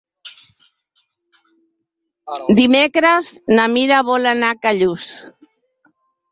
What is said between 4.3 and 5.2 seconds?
anar a Callús.